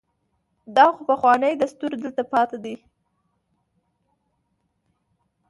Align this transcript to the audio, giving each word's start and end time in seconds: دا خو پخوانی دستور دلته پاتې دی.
دا 0.75 0.85
خو 0.93 1.01
پخوانی 1.09 1.53
دستور 1.61 1.91
دلته 2.03 2.23
پاتې 2.31 2.57
دی. 2.63 2.75